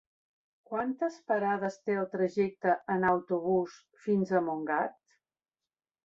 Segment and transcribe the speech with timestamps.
[0.69, 3.75] Quantes parades té el trajecte en autobús
[4.07, 4.97] fins a Montgat?